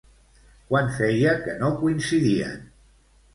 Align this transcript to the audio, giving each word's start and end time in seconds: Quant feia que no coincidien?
Quant 0.71 0.89
feia 1.01 1.33
que 1.43 1.55
no 1.59 1.69
coincidien? 1.83 2.59